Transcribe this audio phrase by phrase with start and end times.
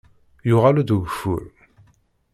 [0.49, 1.43] Yuɣal-d ugeffur.